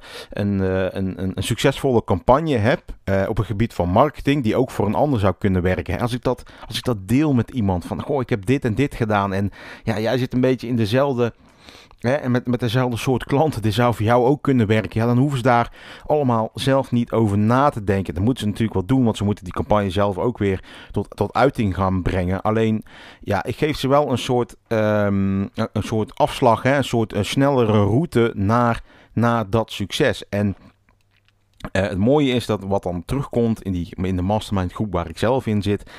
uh, 0.60 0.84
een, 0.90 1.22
een, 1.22 1.32
een, 1.36 1.44
succesvolle 1.44 2.04
campagne 2.04 2.58
heb 2.58 2.84
uh, 3.06 3.24
op 3.28 3.38
een 3.38 3.46
gebied 3.46 3.74
van 3.74 3.90
marketing, 3.90 4.44
die 4.44 4.56
ook 4.56 4.72
voor 4.72 4.86
een 4.86 4.96
ander 4.96 5.20
zou 5.20 5.34
kunnen 5.38 5.62
werken. 5.62 6.00
Als 6.00 6.14
ik 6.14 6.24
dat, 6.24 6.44
als 6.68 6.78
ik 6.78 6.84
dat 6.84 7.08
deel 7.08 7.34
met 7.34 7.50
iemand 7.50 7.86
van, 7.86 8.02
goh, 8.02 8.22
ik 8.22 8.30
heb 8.30 8.46
dit 8.46 8.66
en 8.66 8.76
dit 8.76 8.96
gedaan 8.96 9.34
en 9.34 9.52
ja, 9.84 10.00
jij 10.00 10.18
zit 10.18 10.34
een 10.34 10.42
beetje 10.42 10.68
in 10.68 10.76
dezelfde 10.76 11.34
Hè, 12.02 12.14
en 12.14 12.32
met, 12.32 12.48
met 12.48 12.60
dezelfde 12.60 12.98
soort 12.98 13.24
klanten, 13.24 13.62
die 13.62 13.72
zou 13.72 13.96
voor 13.96 14.06
jou 14.06 14.26
ook 14.26 14.42
kunnen 14.42 14.68
werken. 14.68 15.00
Ja, 15.00 15.06
dan 15.06 15.18
hoeven 15.18 15.38
ze 15.38 15.44
daar 15.44 15.72
allemaal 16.06 16.52
zelf 16.54 16.92
niet 16.92 17.12
over 17.12 17.38
na 17.38 17.70
te 17.70 17.84
denken. 17.84 18.14
Dat 18.14 18.24
moeten 18.24 18.44
ze 18.44 18.50
natuurlijk 18.50 18.74
wel 18.74 18.86
doen, 18.86 19.04
want 19.04 19.18
ze 19.18 19.24
moeten 19.24 19.44
die 19.44 19.54
campagne 19.54 19.90
zelf 19.90 20.18
ook 20.18 20.38
weer 20.38 20.64
tot, 20.92 21.08
tot 21.16 21.34
uiting 21.34 21.76
gaan 21.76 22.02
brengen. 22.02 22.42
Alleen, 22.42 22.84
ja, 23.20 23.44
ik 23.44 23.56
geef 23.56 23.78
ze 23.78 23.88
wel 23.88 24.12
een 24.12 24.18
soort, 24.18 24.56
um, 24.68 25.50
een, 25.54 25.84
soort 25.84 26.16
afslag, 26.16 26.64
hè, 26.64 26.78
een 26.78 26.84
soort 26.84 27.16
snellere 27.22 27.72
route 27.84 28.32
naar, 28.36 28.84
naar 29.14 29.50
dat 29.50 29.72
succes. 29.72 30.30
En 30.30 30.56
uh, 31.72 31.82
het 31.82 31.98
mooie 31.98 32.34
is 32.34 32.46
dat 32.46 32.64
wat 32.64 32.84
dan 32.84 33.06
terugkomt 33.06 33.62
in, 33.62 33.72
die, 33.72 33.96
in 33.96 34.16
de 34.16 34.22
mastermind 34.22 34.74
groep 34.74 34.94
waar 34.94 35.10
ik 35.10 35.18
zelf 35.18 35.46
in 35.46 35.62
zit, 35.62 35.92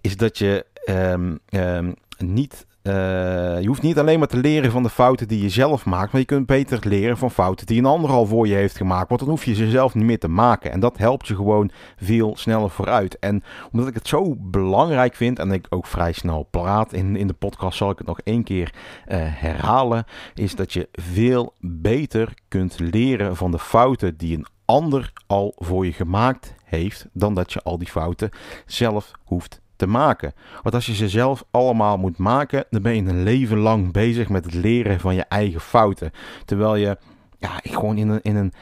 is 0.00 0.16
dat 0.16 0.38
je 0.38 0.66
um, 0.88 1.38
um, 1.50 1.94
niet 2.18 2.66
je 2.82 3.64
hoeft 3.66 3.82
niet 3.82 3.98
alleen 3.98 4.18
maar 4.18 4.28
te 4.28 4.36
leren 4.36 4.70
van 4.70 4.82
de 4.82 4.88
fouten 4.88 5.28
die 5.28 5.42
je 5.42 5.48
zelf 5.48 5.84
maakt, 5.84 6.12
maar 6.12 6.20
je 6.20 6.26
kunt 6.26 6.46
beter 6.46 6.78
leren 6.88 7.16
van 7.16 7.30
fouten 7.30 7.66
die 7.66 7.78
een 7.78 7.84
ander 7.84 8.10
al 8.10 8.26
voor 8.26 8.46
je 8.46 8.54
heeft 8.54 8.76
gemaakt. 8.76 9.08
Want 9.08 9.20
dan 9.20 9.28
hoef 9.28 9.44
je 9.44 9.54
ze 9.54 9.70
zelf 9.70 9.94
niet 9.94 10.04
meer 10.04 10.18
te 10.18 10.28
maken. 10.28 10.72
En 10.72 10.80
dat 10.80 10.98
helpt 10.98 11.26
je 11.28 11.34
gewoon 11.34 11.70
veel 11.96 12.36
sneller 12.36 12.70
vooruit. 12.70 13.18
En 13.18 13.42
omdat 13.72 13.88
ik 13.88 13.94
het 13.94 14.08
zo 14.08 14.34
belangrijk 14.38 15.14
vind 15.14 15.38
en 15.38 15.52
ik 15.52 15.66
ook 15.68 15.86
vrij 15.86 16.12
snel 16.12 16.42
praat 16.42 16.92
in, 16.92 17.16
in 17.16 17.26
de 17.26 17.32
podcast, 17.32 17.76
zal 17.76 17.90
ik 17.90 17.98
het 17.98 18.06
nog 18.06 18.20
één 18.20 18.44
keer 18.44 18.74
uh, 19.08 19.16
herhalen. 19.18 20.04
Is 20.34 20.54
dat 20.54 20.72
je 20.72 20.88
veel 20.92 21.54
beter 21.60 22.34
kunt 22.48 22.78
leren 22.78 23.36
van 23.36 23.50
de 23.50 23.58
fouten 23.58 24.16
die 24.16 24.36
een 24.36 24.46
ander 24.64 25.12
al 25.26 25.54
voor 25.56 25.86
je 25.86 25.92
gemaakt 25.92 26.54
heeft, 26.64 27.06
dan 27.12 27.34
dat 27.34 27.52
je 27.52 27.62
al 27.62 27.78
die 27.78 27.88
fouten 27.88 28.30
zelf 28.66 29.10
hoeft 29.24 29.60
te 29.80 29.86
maken. 29.86 30.34
Want 30.62 30.74
als 30.74 30.86
je 30.86 30.94
ze 30.94 31.08
zelf 31.08 31.44
allemaal 31.50 31.96
moet 31.96 32.18
maken, 32.18 32.64
dan 32.70 32.82
ben 32.82 32.94
je 32.94 33.02
een 33.02 33.22
leven 33.22 33.58
lang 33.58 33.92
bezig 33.92 34.28
met 34.28 34.44
het 34.44 34.54
leren 34.54 35.00
van 35.00 35.14
je 35.14 35.24
eigen 35.24 35.60
fouten. 35.60 36.10
Terwijl 36.44 36.76
je 36.76 36.96
ja, 37.38 37.60
gewoon 37.62 37.96
in 37.96 38.08
een, 38.08 38.22
in 38.22 38.36
een 38.36 38.52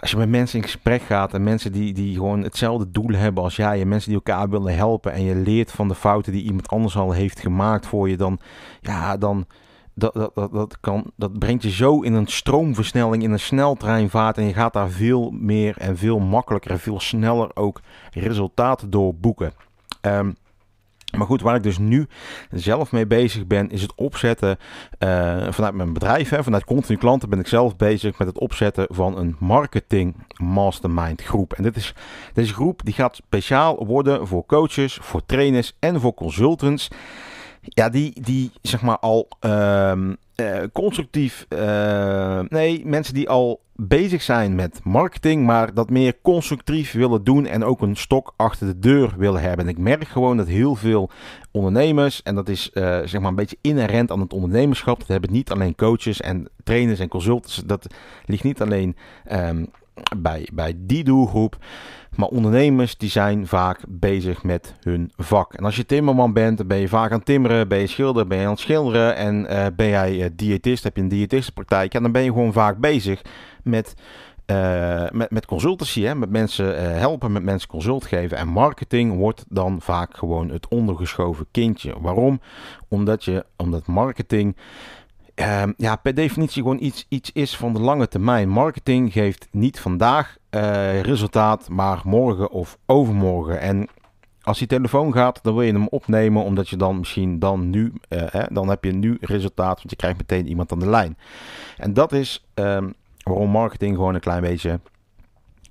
als 0.00 0.10
je 0.10 0.16
met 0.16 0.28
mensen 0.28 0.58
in 0.58 0.64
gesprek 0.64 1.02
gaat 1.02 1.34
en 1.34 1.42
mensen 1.42 1.72
die, 1.72 1.92
die 1.92 2.14
gewoon 2.14 2.42
hetzelfde 2.42 2.90
doel 2.90 3.10
hebben 3.10 3.42
als 3.42 3.56
jij 3.56 3.80
en 3.80 3.88
mensen 3.88 4.08
die 4.08 4.22
elkaar 4.24 4.48
willen 4.48 4.74
helpen 4.74 5.12
en 5.12 5.22
je 5.22 5.34
leert 5.34 5.70
van 5.70 5.88
de 5.88 5.94
fouten 5.94 6.32
die 6.32 6.42
iemand 6.42 6.68
anders 6.68 6.96
al 6.96 7.12
heeft 7.12 7.40
gemaakt 7.40 7.86
voor 7.86 8.08
je, 8.08 8.16
dan, 8.16 8.38
ja, 8.80 9.16
dan 9.16 9.46
dat, 9.98 10.14
dat, 10.14 10.34
dat, 10.34 10.52
dat, 10.52 10.80
kan, 10.80 11.10
dat 11.16 11.38
brengt 11.38 11.62
je 11.62 11.70
zo 11.70 12.00
in 12.00 12.14
een 12.14 12.26
stroomversnelling, 12.26 13.22
in 13.22 13.32
een 13.32 13.40
sneltreinvaart 13.40 14.38
en 14.38 14.44
je 14.44 14.52
gaat 14.52 14.72
daar 14.72 14.90
veel 14.90 15.30
meer 15.30 15.76
en 15.76 15.96
veel 15.96 16.18
makkelijker 16.18 16.70
en 16.70 16.78
veel 16.78 17.00
sneller 17.00 17.56
ook 17.56 17.80
resultaten 18.10 18.90
door 18.90 19.14
boeken. 19.14 19.52
Um, 20.16 20.36
maar 21.16 21.26
goed, 21.26 21.40
waar 21.40 21.56
ik 21.56 21.62
dus 21.62 21.78
nu 21.78 22.06
zelf 22.50 22.92
mee 22.92 23.06
bezig 23.06 23.46
ben, 23.46 23.70
is 23.70 23.82
het 23.82 23.94
opzetten 23.94 24.58
uh, 24.98 25.46
vanuit 25.50 25.74
mijn 25.74 25.92
bedrijf, 25.92 26.28
hè, 26.28 26.42
vanuit 26.42 26.64
continu 26.64 26.98
klanten, 26.98 27.28
ben 27.28 27.38
ik 27.38 27.46
zelf 27.46 27.76
bezig 27.76 28.18
met 28.18 28.28
het 28.28 28.38
opzetten 28.38 28.86
van 28.90 29.18
een 29.18 29.36
marketing 29.38 30.16
mastermind 30.36 31.22
groep. 31.22 31.52
En 31.52 31.62
dit 31.62 31.76
is, 31.76 31.94
deze 32.32 32.54
groep 32.54 32.80
die 32.84 32.94
gaat 32.94 33.16
speciaal 33.16 33.86
worden 33.86 34.26
voor 34.26 34.46
coaches, 34.46 34.98
voor 35.02 35.26
trainers 35.26 35.76
en 35.78 36.00
voor 36.00 36.14
consultants 36.14 36.88
ja, 37.62 37.88
die, 37.88 38.20
die 38.20 38.50
zeg 38.62 38.82
maar 38.82 38.98
al 38.98 39.28
ehm, 39.40 40.14
eh, 40.34 40.62
constructief, 40.72 41.46
uh, 41.48 42.40
nee, 42.48 42.86
mensen 42.86 43.14
die 43.14 43.28
al 43.28 43.60
bezig 43.82 44.22
zijn 44.22 44.54
met 44.54 44.80
marketing, 44.84 45.46
maar 45.46 45.74
dat 45.74 45.90
meer 45.90 46.14
constructief 46.22 46.92
willen 46.92 47.24
doen 47.24 47.46
en 47.46 47.64
ook 47.64 47.80
een 47.80 47.96
stok 47.96 48.34
achter 48.36 48.66
de 48.66 48.78
deur 48.78 49.14
willen 49.16 49.40
hebben. 49.40 49.64
En 49.64 49.70
ik 49.70 49.78
merk 49.78 50.08
gewoon 50.08 50.36
dat 50.36 50.46
heel 50.46 50.74
veel 50.74 51.10
ondernemers, 51.50 52.22
en 52.22 52.34
dat 52.34 52.48
is 52.48 52.70
uh, 52.74 52.98
zeg 53.04 53.20
maar 53.20 53.30
een 53.30 53.34
beetje 53.34 53.58
inherent 53.60 54.10
aan 54.10 54.20
het 54.20 54.32
ondernemerschap, 54.32 54.98
dat 54.98 55.08
hebben 55.08 55.32
niet 55.32 55.50
alleen 55.50 55.74
coaches 55.74 56.20
en 56.20 56.48
trainers 56.64 56.98
en 56.98 57.08
consultants, 57.08 57.62
dat 57.66 57.86
ligt 58.24 58.44
niet 58.44 58.62
alleen 58.62 58.96
um, 59.32 59.66
bij, 60.16 60.48
bij 60.52 60.74
die 60.76 61.04
doelgroep. 61.04 61.56
Maar 62.16 62.28
ondernemers 62.28 62.96
die 62.96 63.10
zijn 63.10 63.46
vaak 63.46 63.80
bezig 63.88 64.42
met 64.42 64.74
hun 64.80 65.12
vak. 65.16 65.54
En 65.54 65.64
als 65.64 65.76
je 65.76 65.86
timmerman 65.86 66.32
bent, 66.32 66.58
dan 66.58 66.66
ben 66.66 66.78
je 66.78 66.88
vaak 66.88 67.12
aan 67.12 67.22
timmeren, 67.22 67.68
ben 67.68 67.78
je 67.78 67.86
schilder, 67.86 68.26
ben 68.26 68.38
je 68.38 68.44
aan 68.44 68.50
het 68.50 68.60
schilderen. 68.60 69.16
En 69.16 69.46
uh, 69.50 69.66
ben 69.76 69.88
jij 69.88 70.14
uh, 70.14 70.26
diëtist, 70.34 70.84
heb 70.84 70.96
je 70.96 71.02
een 71.02 71.08
diëtistenpraktijk, 71.08 71.92
ja, 71.92 72.00
dan 72.00 72.12
ben 72.12 72.22
je 72.22 72.28
gewoon 72.32 72.52
vaak 72.52 72.78
bezig 72.78 73.22
met, 73.68 73.94
uh, 74.46 75.10
met, 75.10 75.30
met 75.30 75.46
consultancy. 75.46 76.02
Hè? 76.02 76.14
Met 76.14 76.30
mensen 76.30 76.98
helpen, 76.98 77.32
met 77.32 77.42
mensen 77.42 77.68
consult 77.68 78.06
geven. 78.06 78.36
En 78.36 78.48
marketing 78.48 79.16
wordt 79.16 79.44
dan 79.48 79.80
vaak 79.80 80.16
gewoon 80.16 80.50
het 80.50 80.68
ondergeschoven 80.68 81.46
kindje. 81.50 81.94
Waarom? 82.00 82.40
Omdat, 82.88 83.24
je, 83.24 83.44
omdat 83.56 83.86
marketing 83.86 84.56
uh, 85.40 85.62
ja, 85.76 85.96
per 85.96 86.14
definitie 86.14 86.62
gewoon 86.62 86.82
iets, 86.82 87.06
iets 87.08 87.32
is 87.32 87.56
van 87.56 87.72
de 87.72 87.80
lange 87.80 88.08
termijn. 88.08 88.48
Marketing 88.48 89.12
geeft 89.12 89.48
niet 89.50 89.80
vandaag 89.80 90.36
uh, 90.50 91.00
resultaat, 91.00 91.68
maar 91.68 92.00
morgen 92.04 92.50
of 92.50 92.78
overmorgen. 92.86 93.60
En 93.60 93.88
als 94.42 94.58
die 94.58 94.66
telefoon 94.66 95.12
gaat, 95.12 95.42
dan 95.42 95.54
wil 95.54 95.62
je 95.62 95.72
hem 95.72 95.88
opnemen, 95.88 96.42
omdat 96.42 96.68
je 96.68 96.76
dan 96.76 96.98
misschien 96.98 97.38
dan 97.38 97.70
nu, 97.70 97.92
hè, 98.08 98.44
dan 98.52 98.68
heb 98.68 98.84
je 98.84 98.92
nu 98.92 99.16
resultaat, 99.20 99.76
want 99.76 99.90
je 99.90 99.96
krijgt 99.96 100.18
meteen 100.18 100.48
iemand 100.48 100.72
aan 100.72 100.78
de 100.78 100.88
lijn. 100.88 101.18
En 101.76 101.94
dat 101.94 102.12
is 102.12 102.46
um, 102.54 102.94
waarom 103.28 103.50
marketing 103.50 103.96
gewoon 103.96 104.14
een 104.14 104.20
klein 104.20 104.42
beetje 104.42 104.80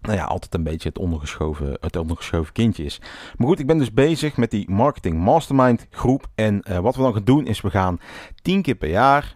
nou 0.01 0.17
ja, 0.17 0.25
altijd 0.25 0.53
een 0.53 0.63
beetje 0.63 0.89
het 0.89 0.97
ondergeschoven, 0.97 1.77
het 1.81 1.95
ondergeschoven 1.95 2.53
kindje 2.53 2.83
is. 2.83 3.01
Maar 3.37 3.47
goed, 3.47 3.59
ik 3.59 3.67
ben 3.67 3.77
dus 3.77 3.93
bezig 3.93 4.37
met 4.37 4.51
die 4.51 4.71
Marketing 4.71 5.17
Mastermind 5.17 5.87
groep. 5.89 6.27
En 6.35 6.63
uh, 6.69 6.79
wat 6.79 6.95
we 6.95 7.01
dan 7.01 7.13
gaan 7.13 7.23
doen 7.23 7.45
is 7.45 7.61
we 7.61 7.69
gaan 7.69 7.99
tien 8.41 8.61
keer 8.61 8.75
per 8.75 8.89
jaar 8.89 9.35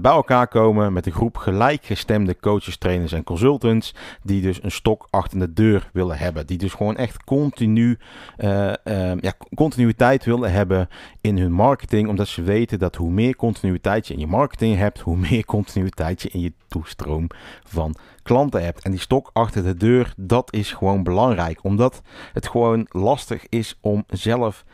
bij 0.00 0.12
elkaar 0.12 0.48
komen 0.48 0.92
met 0.92 1.06
een 1.06 1.12
groep 1.12 1.36
gelijkgestemde 1.36 2.36
coaches, 2.36 2.76
trainers 2.76 3.12
en 3.12 3.24
consultants. 3.24 3.94
Die 4.22 4.42
dus 4.42 4.62
een 4.62 4.70
stok 4.70 5.06
achter 5.10 5.38
de 5.38 5.52
deur 5.52 5.90
willen 5.92 6.18
hebben. 6.18 6.46
Die 6.46 6.58
dus 6.58 6.72
gewoon 6.72 6.96
echt 6.96 7.24
continu, 7.24 7.98
uh, 8.38 8.72
uh, 8.84 9.12
ja, 9.20 9.32
continuïteit 9.54 10.24
willen 10.24 10.52
hebben 10.52 10.88
in 11.20 11.38
hun 11.38 11.52
marketing. 11.52 12.08
Omdat 12.08 12.28
ze 12.28 12.42
weten 12.42 12.78
dat 12.78 12.96
hoe 12.96 13.10
meer 13.10 13.36
continuïteit 13.36 14.06
je 14.06 14.14
in 14.14 14.20
je 14.20 14.26
marketing 14.26 14.76
hebt, 14.76 15.00
hoe 15.00 15.16
meer 15.30 15.44
continuïteit 15.44 16.22
je 16.22 16.28
in 16.28 16.40
je 16.40 16.52
toestroom 16.68 17.26
van 17.64 17.94
klanten 18.22 18.64
hebt. 18.64 18.82
En 18.82 18.90
die 18.90 19.00
stok 19.00 19.30
achter 19.32 19.62
de 19.62 19.76
deur, 19.76 20.12
dat 20.16 20.52
is 20.52 20.72
gewoon 20.72 21.02
belangrijk. 21.02 21.64
Omdat 21.64 22.02
het 22.32 22.48
gewoon 22.48 22.86
lastig 22.88 23.48
is 23.48 23.78
om 23.80 24.04
zelf 24.08 24.64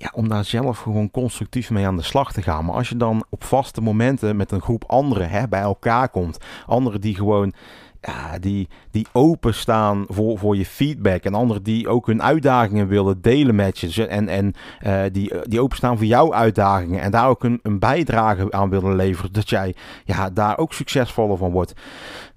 ja, 0.00 0.10
om 0.14 0.28
daar 0.28 0.44
zelf 0.44 0.78
gewoon 0.78 1.10
constructief 1.10 1.70
mee 1.70 1.86
aan 1.86 1.96
de 1.96 2.02
slag 2.02 2.32
te 2.32 2.42
gaan. 2.42 2.64
Maar 2.64 2.74
als 2.74 2.88
je 2.88 2.96
dan 2.96 3.24
op 3.28 3.44
vaste 3.44 3.80
momenten 3.80 4.36
met 4.36 4.52
een 4.52 4.60
groep 4.60 4.84
anderen 4.86 5.30
hè, 5.30 5.48
bij 5.48 5.60
elkaar 5.60 6.08
komt, 6.08 6.38
anderen 6.66 7.00
die 7.00 7.14
gewoon 7.14 7.52
ja, 8.00 8.38
die, 8.38 8.68
die 8.90 9.06
openstaan 9.12 10.04
voor, 10.08 10.38
voor 10.38 10.56
je 10.56 10.66
feedback. 10.66 11.24
En 11.24 11.34
anderen 11.34 11.62
die 11.62 11.88
ook 11.88 12.06
hun 12.06 12.22
uitdagingen 12.22 12.88
willen 12.88 13.20
delen 13.20 13.54
met 13.54 13.78
je. 13.78 14.06
En, 14.06 14.28
en 14.28 14.54
uh, 14.86 15.02
die, 15.12 15.32
die 15.42 15.60
openstaan 15.60 15.96
voor 15.96 16.06
jouw 16.06 16.34
uitdagingen. 16.34 17.00
En 17.00 17.10
daar 17.10 17.28
ook 17.28 17.44
een, 17.44 17.60
een 17.62 17.78
bijdrage 17.78 18.50
aan 18.50 18.70
willen 18.70 18.96
leveren. 18.96 19.32
Dat 19.32 19.50
jij 19.50 19.74
ja, 20.04 20.30
daar 20.30 20.58
ook 20.58 20.72
succesvoller 20.72 21.36
van 21.36 21.50
wordt. 21.50 21.72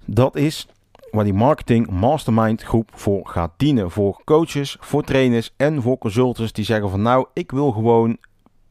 Dat 0.06 0.36
is 0.36 0.66
waar 1.14 1.24
die 1.24 1.32
marketing 1.32 1.90
mastermind 1.90 2.62
groep 2.62 2.90
voor 2.94 3.28
gaat 3.28 3.52
dienen. 3.56 3.90
Voor 3.90 4.20
coaches, 4.24 4.76
voor 4.80 5.02
trainers 5.02 5.52
en 5.56 5.82
voor 5.82 5.98
consultants 5.98 6.52
die 6.52 6.64
zeggen 6.64 6.90
van 6.90 7.02
nou, 7.02 7.26
ik 7.32 7.50
wil 7.50 7.72
gewoon 7.72 8.16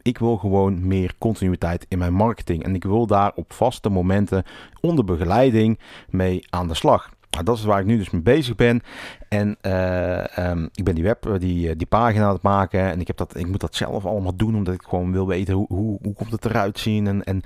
ik 0.02 0.18
wil 0.18 0.36
gewoon 0.36 0.86
meer 0.86 1.14
continuïteit 1.18 1.86
in 1.88 1.98
mijn 1.98 2.12
marketing. 2.12 2.64
En 2.64 2.74
ik 2.74 2.84
wil 2.84 3.06
daar 3.06 3.32
op 3.34 3.52
vaste 3.52 3.88
momenten 3.88 4.44
onder 4.80 5.04
begeleiding 5.04 5.78
mee 6.08 6.46
aan 6.50 6.68
de 6.68 6.74
slag. 6.74 7.10
Dat 7.42 7.56
is 7.56 7.64
waar 7.64 7.80
ik 7.80 7.86
nu 7.86 7.96
dus 7.96 8.10
mee 8.10 8.22
bezig 8.22 8.54
ben. 8.54 8.82
En 9.28 9.56
uh, 9.62 10.50
um, 10.50 10.68
ik 10.74 10.84
ben 10.84 10.94
die 10.94 11.04
web, 11.04 11.26
eh, 11.26 11.38
die, 11.38 11.68
eh, 11.68 11.74
die 11.76 11.86
pagina 11.86 12.24
aan 12.24 12.32
het 12.32 12.42
maken. 12.42 12.80
En 12.80 13.00
ik, 13.00 13.06
heb 13.06 13.16
dat, 13.16 13.36
ik 13.36 13.46
moet 13.46 13.60
dat 13.60 13.74
zelf 13.74 14.06
allemaal 14.06 14.36
doen, 14.36 14.56
omdat 14.56 14.74
ik 14.74 14.82
gewoon 14.82 15.12
wil 15.12 15.26
weten 15.26 15.54
hoe, 15.54 15.66
hoe, 15.68 15.98
hoe 16.02 16.14
komt 16.14 16.32
het 16.32 16.44
eruit 16.44 16.78
zien. 16.78 17.06
En, 17.06 17.24
en, 17.24 17.42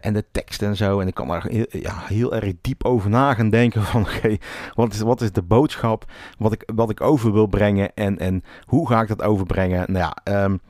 en 0.00 0.12
de 0.12 0.24
tekst 0.32 0.62
en 0.62 0.76
zo. 0.76 1.00
En 1.00 1.06
ik 1.06 1.14
kan 1.14 1.28
daar 1.28 1.46
heel, 1.46 1.66
ja, 1.68 1.94
heel 2.04 2.34
erg 2.34 2.52
diep 2.60 2.84
over 2.84 3.10
na 3.10 3.34
gaan 3.34 3.50
denken. 3.50 3.82
Van 3.82 4.00
oké, 4.06 4.36
wat, 4.74 4.92
is, 4.92 5.00
wat 5.00 5.20
is 5.20 5.32
de 5.32 5.42
boodschap? 5.42 6.04
Wat 6.38 6.52
ik, 6.52 6.70
wat 6.74 6.90
ik 6.90 7.00
over 7.00 7.32
wil 7.32 7.46
brengen. 7.46 7.94
En, 7.94 8.18
en 8.18 8.44
hoe 8.66 8.88
ga 8.88 9.00
ik 9.00 9.08
dat 9.08 9.22
overbrengen? 9.22 9.92
Nou 9.92 10.12
ja, 10.24 10.44
um, 10.44 10.60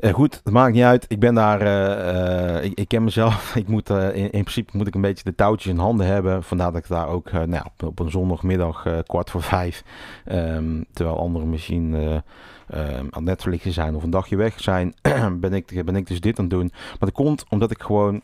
uh, 0.00 0.12
goed, 0.12 0.40
het 0.44 0.52
maakt 0.52 0.74
niet 0.74 0.82
uit. 0.82 1.04
Ik 1.08 1.20
ben 1.20 1.34
daar, 1.34 1.62
uh, 1.62 2.54
uh, 2.56 2.64
ik, 2.64 2.78
ik, 2.78 2.88
ken 2.88 3.04
mezelf. 3.04 3.54
Ik 3.56 3.68
moet, 3.68 3.90
in, 3.90 4.14
in, 4.14 4.30
principe 4.30 4.76
moet 4.76 4.86
ik 4.86 4.94
een 4.94 5.00
beetje 5.00 5.24
de 5.24 5.34
touwtjes 5.34 5.72
in 5.72 5.78
handen 5.78 6.06
hebben. 6.06 6.42
Vandaar 6.42 6.72
dat 6.72 6.82
ik 6.82 6.88
daar 6.88 7.08
ook 7.08 7.32
nou 7.32 7.64
op, 7.64 7.82
op, 7.82 7.98
een 7.98 8.10
zondagmiddag 8.10 8.86
kwart 9.06 9.30
voor 9.30 9.42
vijf, 9.42 9.84
um, 10.32 10.84
terwijl 10.92 11.18
anderen 11.18 11.50
misschien 11.50 11.94
um, 11.94 12.22
aan 12.90 13.08
het 13.10 13.24
netverlichten 13.24 13.72
zijn 13.72 13.94
of 13.94 14.02
een 14.02 14.10
dagje 14.10 14.36
weg 14.36 14.60
zijn, 14.60 14.94
ben, 15.40 15.52
ik, 15.52 15.84
ben 15.84 15.96
ik 15.96 16.06
dus 16.06 16.20
dit 16.20 16.38
aan 16.38 16.44
het 16.44 16.54
doen. 16.54 16.70
Maar 16.72 16.96
dat 16.98 17.12
komt 17.12 17.44
omdat 17.48 17.70
ik 17.70 17.82
gewoon 17.82 18.22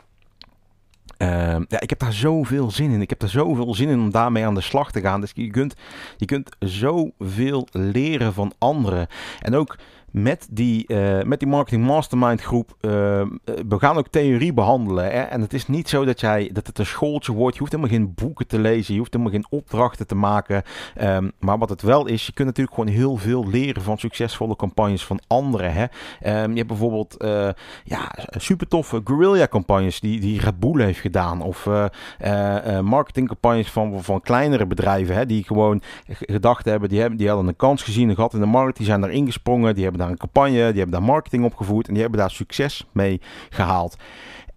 Uh, 1.22 1.56
ja, 1.68 1.80
ik 1.80 1.90
heb 1.90 1.98
daar 1.98 2.12
zoveel 2.12 2.70
zin 2.70 2.90
in. 2.90 3.00
Ik 3.00 3.10
heb 3.10 3.22
er 3.22 3.28
zoveel 3.28 3.75
zin 3.75 3.88
in 3.88 4.00
om 4.00 4.10
daarmee 4.10 4.46
aan 4.46 4.54
de 4.54 4.60
slag 4.60 4.90
te 4.90 5.00
gaan. 5.00 5.20
Dus 5.20 5.32
je 5.34 5.50
kunt, 5.50 5.75
je 6.16 6.26
kunt 6.26 6.56
zoveel 6.58 7.68
leren 7.70 8.32
van 8.32 8.52
anderen. 8.58 9.06
En 9.40 9.54
ook 9.54 9.76
met 10.11 10.49
die, 10.50 10.85
uh, 10.87 11.23
met 11.23 11.38
die 11.38 11.49
marketing 11.49 11.85
mastermind 11.85 12.43
groep. 12.43 12.77
Uh, 12.81 12.91
we 13.45 13.79
gaan 13.79 13.97
ook 13.97 14.09
theorie 14.09 14.53
behandelen. 14.53 15.05
Hè? 15.05 15.21
En 15.21 15.41
het 15.41 15.53
is 15.53 15.69
niet 15.69 15.88
zo 15.88 16.05
dat, 16.05 16.21
jij, 16.21 16.50
dat 16.53 16.67
het 16.67 16.79
een 16.79 16.87
schooltje 16.87 17.33
wordt. 17.33 17.55
Je 17.55 17.61
hoeft 17.61 17.73
helemaal 17.73 17.97
geen 17.97 18.15
boeken 18.15 18.47
te 18.47 18.59
lezen. 18.59 18.93
Je 18.93 18.99
hoeft 18.99 19.12
helemaal 19.12 19.33
geen 19.33 19.47
opdrachten 19.50 20.07
te 20.07 20.15
maken. 20.15 20.62
Um, 21.00 21.33
maar 21.41 21.59
wat 21.59 21.69
het 21.69 21.83
wel 21.83 22.07
is, 22.07 22.27
je 22.27 22.33
kunt 22.33 22.49
natuurlijk 22.49 22.77
gewoon 22.77 22.95
heel 22.95 23.17
veel 23.17 23.49
leren 23.49 23.83
van 23.83 23.99
succesvolle 23.99 24.57
campagnes 24.57 25.05
van 25.05 25.21
anderen. 25.27 25.73
Hè? 25.73 25.83
Um, 26.43 26.50
je 26.50 26.57
hebt 26.57 26.69
bijvoorbeeld 26.69 27.23
uh, 27.23 27.49
ja, 27.85 28.12
super 28.31 28.69
toffe 28.69 29.00
guerrilla 29.05 29.49
campagnes 29.49 30.00
die, 30.00 30.21
die 30.21 30.41
Red 30.41 30.59
Bull 30.59 30.83
heeft 30.83 31.00
gedaan. 31.00 31.43
Of 31.43 31.69
marketingcampagnes 32.83 33.71
van, 33.71 34.03
van 34.03 34.21
kleinere 34.21 34.67
bedrijven. 34.67 35.15
Hè? 35.15 35.27
Die 35.27 35.45
gewoon 35.45 35.83
gedacht 36.07 36.65
hebben 36.65 36.88
die, 36.88 37.00
hebben, 37.00 37.19
die 37.19 37.29
hadden 37.29 37.49
een 37.49 37.57
kans 37.57 37.83
gezien, 37.83 38.09
een 38.09 38.17
gat 38.17 38.35
in 38.35 38.41
de 38.41 38.47
markt. 38.47 38.77
Die 38.77 38.87
zijn 38.87 39.00
daarin 39.00 39.27
gesprongen. 39.27 39.75
Die 39.75 39.83
hebben 39.83 39.98
daar 39.99 40.11
een 40.11 40.17
campagne, 40.17 40.52
die 40.52 40.62
hebben 40.62 40.90
daar 40.90 41.02
marketing 41.02 41.45
opgevoerd 41.45 41.87
en 41.87 41.93
die 41.93 42.02
hebben 42.02 42.21
daar 42.21 42.31
succes 42.31 42.87
mee 42.93 43.21
gehaald. 43.50 43.97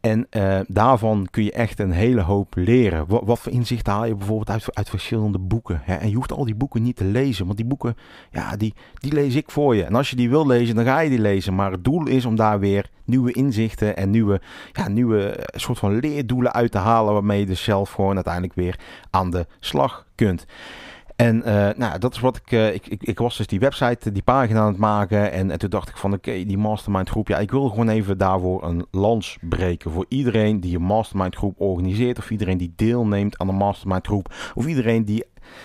En 0.01 0.27
uh, 0.31 0.59
daarvan 0.67 1.27
kun 1.31 1.43
je 1.43 1.51
echt 1.51 1.79
een 1.79 1.91
hele 1.91 2.21
hoop 2.21 2.55
leren. 2.55 3.05
Wat, 3.07 3.39
voor 3.39 3.51
inzicht 3.51 3.87
haal 3.87 4.05
je 4.05 4.15
bijvoorbeeld 4.15 4.49
uit, 4.49 4.75
uit 4.75 4.89
verschillende 4.89 5.39
boeken? 5.39 5.81
Hè? 5.83 5.95
En 5.95 6.09
je 6.09 6.15
hoeft 6.15 6.31
al 6.31 6.45
die 6.45 6.55
boeken 6.55 6.83
niet 6.83 6.95
te 6.95 7.03
lezen, 7.03 7.45
want 7.45 7.57
die 7.57 7.65
boeken, 7.65 7.95
ja, 8.31 8.55
die, 8.57 8.73
die 8.93 9.13
lees 9.13 9.35
ik 9.35 9.51
voor 9.51 9.75
je. 9.75 9.83
En 9.83 9.95
als 9.95 10.09
je 10.09 10.15
die 10.15 10.29
wil 10.29 10.47
lezen, 10.47 10.75
dan 10.75 10.85
ga 10.85 10.99
je 10.99 11.09
die 11.09 11.19
lezen. 11.19 11.55
Maar 11.55 11.71
het 11.71 11.83
doel 11.83 12.07
is 12.07 12.25
om 12.25 12.35
daar 12.35 12.59
weer 12.59 12.89
nieuwe 13.05 13.31
inzichten 13.31 13.97
en 13.97 14.09
nieuwe, 14.09 14.41
ja, 14.71 14.87
nieuwe 14.87 15.47
soort 15.51 15.79
van 15.79 15.99
leerdoelen 15.99 16.53
uit 16.53 16.71
te 16.71 16.77
halen, 16.77 17.13
waarmee 17.13 17.39
je 17.39 17.45
dus 17.45 17.63
zelf 17.63 17.91
gewoon 17.91 18.15
uiteindelijk 18.15 18.53
weer 18.53 18.79
aan 19.09 19.29
de 19.29 19.47
slag 19.59 20.05
kunt. 20.15 20.45
En 21.21 21.37
uh, 21.37 21.69
nou, 21.75 21.99
dat 21.99 22.13
is 22.13 22.19
wat 22.19 22.37
ik, 22.37 22.51
uh, 22.51 22.73
ik, 22.73 22.87
ik, 22.87 23.03
ik. 23.03 23.19
was 23.19 23.37
dus 23.37 23.47
die 23.47 23.59
website, 23.59 24.11
die 24.11 24.23
pagina 24.23 24.59
aan 24.59 24.67
het 24.67 24.77
maken. 24.77 25.31
En, 25.31 25.51
en 25.51 25.59
toen 25.59 25.69
dacht 25.69 25.89
ik 25.89 25.97
van 25.97 26.13
oké, 26.13 26.31
die 26.45 26.57
mastermind 26.57 27.09
groep. 27.09 27.27
Ja, 27.27 27.37
ik 27.37 27.51
wil 27.51 27.69
gewoon 27.69 27.89
even 27.89 28.17
daarvoor 28.17 28.63
een 28.63 28.85
lans 28.91 29.37
breken. 29.41 29.91
Voor 29.91 30.05
iedereen 30.07 30.59
die 30.59 30.75
een 30.75 30.81
mastermind 30.81 31.35
groep 31.35 31.59
organiseert. 31.59 32.17
Of 32.17 32.29
iedereen 32.29 32.57
die 32.57 32.73
deelneemt 32.75 33.37
aan 33.37 33.49
een 33.49 33.55
mastermind 33.55 34.07
groep. 34.07 34.33
Of 34.53 34.65
iedereen 34.65 35.05
die 35.05 35.23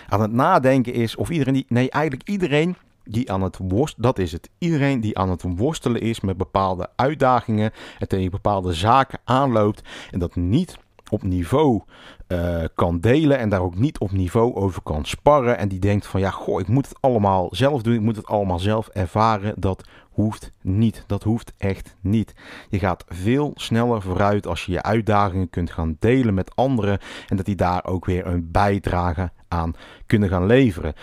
aan 0.08 0.20
het 0.20 0.32
nadenken 0.32 0.92
is. 0.92 1.16
Of 1.16 1.30
iedereen 1.30 1.54
die. 1.54 1.66
Nee, 1.68 1.90
eigenlijk 1.90 2.28
iedereen 2.28 2.76
die 3.04 3.32
aan 3.32 3.42
het 3.42 3.58
worstelen, 3.58 4.08
dat 4.08 4.18
is 4.18 4.32
het. 4.32 4.50
Iedereen 4.58 5.00
die 5.00 5.18
aan 5.18 5.30
het 5.30 5.42
worstelen 5.56 6.00
is 6.00 6.20
met 6.20 6.36
bepaalde 6.36 6.88
uitdagingen 6.96 7.72
en 7.98 8.08
tegen 8.08 8.30
bepaalde 8.30 8.72
zaken 8.72 9.18
aanloopt 9.24 9.82
en 10.10 10.18
dat 10.18 10.36
niet 10.36 10.78
op 11.10 11.22
niveau 11.22 11.82
uh, 12.28 12.64
kan 12.74 13.00
delen 13.00 13.38
en 13.38 13.48
daar 13.48 13.60
ook 13.60 13.74
niet 13.74 13.98
op 13.98 14.12
niveau 14.12 14.54
over 14.54 14.82
kan 14.82 15.04
sparren. 15.04 15.58
En 15.58 15.68
die 15.68 15.78
denkt 15.78 16.06
van 16.06 16.20
ja, 16.20 16.30
goh, 16.30 16.60
ik 16.60 16.68
moet 16.68 16.88
het 16.88 16.98
allemaal 17.00 17.48
zelf 17.50 17.82
doen, 17.82 17.94
ik 17.94 18.00
moet 18.00 18.16
het 18.16 18.26
allemaal 18.26 18.58
zelf 18.58 18.88
ervaren. 18.88 19.54
Dat 19.56 19.88
hoeft 20.10 20.52
niet. 20.62 21.04
Dat 21.06 21.22
hoeft 21.22 21.52
echt 21.58 21.96
niet. 22.00 22.34
Je 22.68 22.78
gaat 22.78 23.04
veel 23.08 23.52
sneller 23.54 24.02
vooruit 24.02 24.46
als 24.46 24.64
je 24.64 24.72
je 24.72 24.82
uitdagingen 24.82 25.50
kunt 25.50 25.70
gaan 25.70 25.96
delen 25.98 26.34
met 26.34 26.56
anderen 26.56 26.98
en 27.28 27.36
dat 27.36 27.46
die 27.46 27.56
daar 27.56 27.84
ook 27.84 28.04
weer 28.04 28.26
een 28.26 28.48
bijdrage 28.50 29.30
aan 29.48 29.74
kunnen 30.06 30.28
gaan 30.28 30.46
leveren. 30.46 30.94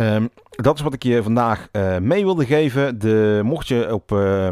Um, 0.00 0.28
dat 0.50 0.74
is 0.76 0.82
wat 0.82 0.94
ik 0.94 1.02
je 1.02 1.22
vandaag 1.22 1.68
uh, 1.72 1.98
mee 1.98 2.24
wilde 2.24 2.46
geven. 2.46 2.98
De, 2.98 3.40
mocht 3.44 3.68
je 3.68 3.94
op. 3.94 4.12
Uh, 4.12 4.48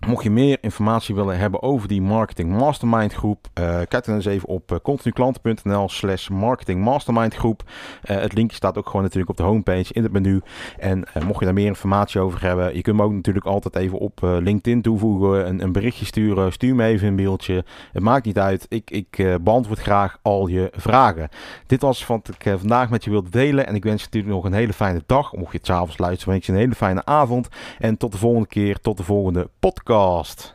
Mocht 0.00 0.22
je 0.22 0.30
meer 0.30 0.58
informatie 0.60 1.14
willen 1.14 1.38
hebben 1.38 1.62
over 1.62 1.88
die 1.88 2.02
Marketing 2.02 2.50
Mastermind 2.50 3.12
groep, 3.12 3.48
uh, 3.54 3.80
kijk 3.88 4.04
dan 4.04 4.14
eens 4.14 4.24
even 4.24 4.48
op 4.48 4.72
uh, 4.72 4.78
continuklanten.nl 4.82 5.88
slash 5.88 6.28
marketing 6.28 6.84
mastermind 6.84 7.34
groep. 7.34 7.62
Uh, 7.66 8.16
het 8.16 8.32
linkje 8.32 8.56
staat 8.56 8.78
ook 8.78 8.86
gewoon 8.86 9.02
natuurlijk 9.02 9.30
op 9.30 9.36
de 9.36 9.42
homepage 9.42 9.92
in 9.92 10.02
het 10.02 10.12
menu. 10.12 10.42
En 10.78 11.04
mocht 11.24 11.38
je 11.38 11.44
daar 11.44 11.54
meer 11.54 11.66
informatie 11.66 12.20
over 12.20 12.42
hebben, 12.42 12.74
je 12.74 12.82
kunt 12.82 12.96
me 12.96 13.02
ook 13.02 13.12
natuurlijk 13.12 13.46
altijd 13.46 13.76
even 13.76 13.98
op 13.98 14.18
LinkedIn 14.22 14.82
toevoegen, 14.82 15.48
een, 15.48 15.62
een, 15.62 15.72
berichtje 15.72 16.04
sturen, 16.04 16.52
stuur 16.52 16.74
me 16.74 16.84
even 16.84 17.08
een 17.08 17.14
mailtje. 17.14 17.64
Het 17.92 18.02
maakt 18.02 18.24
niet 18.24 18.38
uit, 18.38 18.66
ik, 18.68 18.90
ik 18.90 19.38
beantwoord 19.42 19.78
graag 19.78 20.18
al 20.22 20.46
je 20.46 20.70
vragen. 20.76 21.28
Dit 21.66 21.80
was 21.80 22.06
wat 22.06 22.30
ik 22.38 22.58
vandaag 22.58 22.90
met 22.90 23.04
je 23.04 23.10
wilde 23.10 23.30
delen 23.30 23.66
en 23.66 23.74
ik 23.74 23.84
wens 23.84 24.00
je 24.00 24.04
natuurlijk 24.04 24.34
nog 24.34 24.44
een 24.44 24.52
hele 24.52 24.72
fijne 24.72 25.02
dag. 25.06 25.36
Mocht 25.36 25.52
je 25.52 25.58
het 25.58 25.66
s'avonds 25.66 25.98
luisteren, 25.98 26.32
wens 26.32 26.46
je 26.46 26.52
een 26.52 26.58
hele 26.58 26.74
fijne 26.74 27.04
avond. 27.04 27.48
En 27.78 27.96
tot 27.96 28.12
de 28.12 28.18
volgende 28.18 28.48
keer, 28.48 28.80
tot 28.80 28.96
de 28.96 29.04
volgende 29.04 29.48
podcast. 29.86 30.52